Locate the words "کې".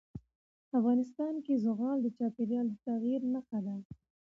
1.45-1.53